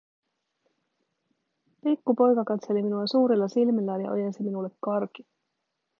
Pikku 1.83 2.15
poika 2.21 2.43
katseli 2.45 2.81
minua 2.81 3.07
suurilla 3.07 3.47
silmillään 3.47 4.01
ja 4.01 4.11
ojensi 4.11 4.43
minulle 4.43 4.69
karkin. 4.81 5.25